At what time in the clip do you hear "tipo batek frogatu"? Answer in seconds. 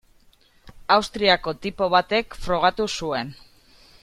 1.67-2.93